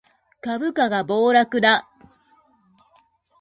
[0.41, 1.87] 株価が暴落だ